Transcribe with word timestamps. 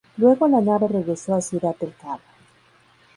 Luego 0.17 0.47
la 0.47 0.61
nave 0.61 0.87
regresó 0.87 1.35
a 1.35 1.41
Ciudad 1.41 1.75
del 1.77 1.93
Cabo. 1.93 2.21